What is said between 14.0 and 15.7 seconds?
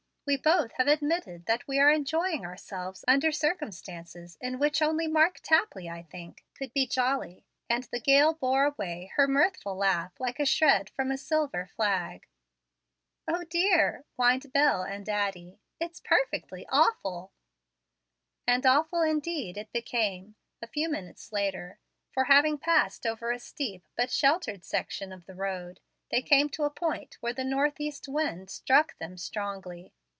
whined Bel and Addie;